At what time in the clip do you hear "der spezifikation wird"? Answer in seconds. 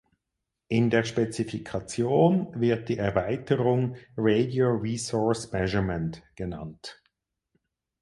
0.89-2.89